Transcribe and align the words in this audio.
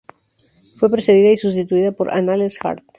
Fue 0.77 0.89
precedida 0.89 1.29
y 1.29 1.37
sustituida 1.37 1.91
por 1.91 2.11
"Anales 2.11 2.57
Jard. 2.57 2.81